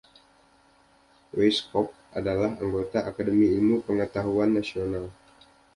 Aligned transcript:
Weisskopf 1.37 1.93
adalah 2.19 2.51
anggota 2.63 2.99
Akademi 3.09 3.45
Ilmu 3.55 3.77
Pengetahuan 3.87 4.49
Nasional. 4.57 5.05